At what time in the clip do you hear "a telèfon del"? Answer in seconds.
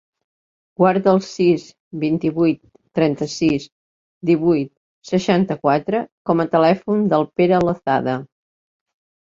6.43-7.29